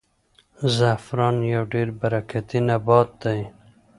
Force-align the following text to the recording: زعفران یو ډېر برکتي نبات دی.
زعفران 0.77 1.35
یو 1.53 1.63
ډېر 1.73 1.87
برکتي 1.99 2.59
نبات 2.69 3.09
دی. 3.21 3.39